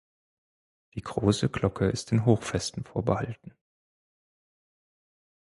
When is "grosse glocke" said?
1.03-1.87